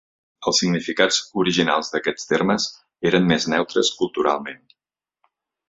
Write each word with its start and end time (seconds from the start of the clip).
Els 0.51 0.61
significats 0.61 1.19
originals 1.43 1.91
d'aquests 1.95 2.25
termes 2.31 2.67
eren 3.11 3.29
més 3.33 3.47
neutres 3.55 3.93
culturalment. 4.01 4.67